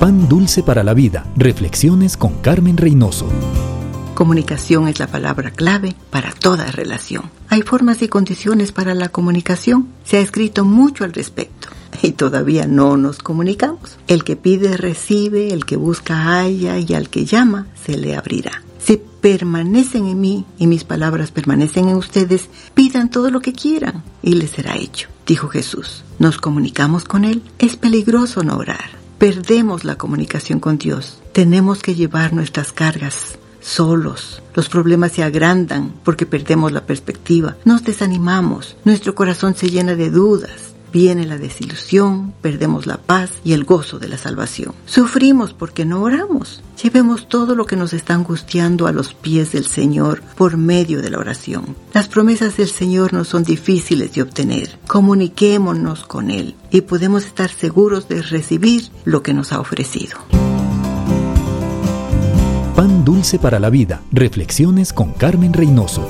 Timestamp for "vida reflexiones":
0.94-2.16, 63.68-64.92